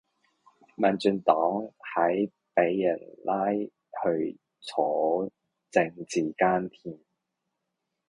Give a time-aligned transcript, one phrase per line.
[0.75, 1.33] 民進黨
[1.93, 5.31] 係俾人拉去坐
[5.69, 6.97] 政治監添